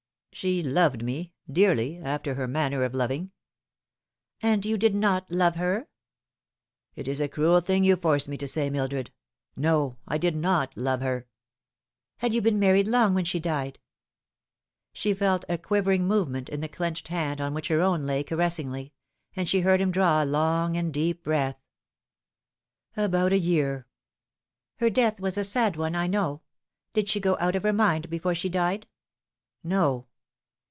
"She 0.41 0.63
loved 0.63 1.03
me 1.03 1.33
dearly 1.51 1.99
after 1.99 2.33
her 2.35 2.47
manner 2.47 2.83
of 2.83 2.93
loving."" 2.95 3.31
And 4.41 4.65
you 4.65 4.77
did 4.77 4.95
not 4.95 5.29
love 5.29 5.55
her?" 5.57 5.89
"It 6.95 7.07
is 7.09 7.19
a 7.19 7.27
cruel 7.27 7.59
thing 7.59 7.83
you 7.83 7.97
force 7.97 8.29
me 8.29 8.37
to 8.37 8.47
say, 8.47 8.69
Mildred. 8.69 9.11
No, 9.57 9.97
I 10.07 10.17
did 10.17 10.35
not 10.37 10.75
love 10.77 11.01
her."" 11.01 11.27
Had 12.19 12.33
you 12.33 12.41
been 12.41 12.57
married 12.59 12.87
long 12.87 13.13
when 13.13 13.25
she 13.25 13.41
died?" 13.41 13.77
She 14.93 15.13
felt 15.13 15.43
a 15.49 15.57
quivering 15.57 16.07
movement 16.07 16.47
in 16.47 16.61
the 16.61 16.69
clenched 16.69 17.09
hand 17.09 17.41
on 17.41 17.53
which 17.53 17.67
her 17.67 17.81
own 17.81 18.03
lay 18.03 18.23
caressingly, 18.23 18.93
and 19.35 19.49
she 19.49 19.59
heard 19.59 19.81
him 19.81 19.91
draw 19.91 20.23
a 20.23 20.25
long 20.25 20.77
and 20.77 20.93
deep 20.93 21.23
breath." 21.23 21.61
About 22.97 23.33
a 23.33 23.37
year." 23.37 23.85
Lifting 24.79 24.93
the 25.03 25.11
Curtain. 25.11 25.21
133" 25.21 25.21
Her 25.21 25.21
death 25.21 25.21
was 25.21 25.37
a 25.37 25.43
sad 25.43 25.75
one, 25.75 25.93
I 25.93 26.07
know. 26.07 26.41
Did 26.93 27.09
she 27.09 27.19
go 27.19 27.37
out 27.39 27.57
of 27.57 27.63
her 27.63 27.73
mind 27.73 28.09
before 28.09 28.33
she 28.33 28.47
died 28.49 28.87
?""No." 29.75 30.07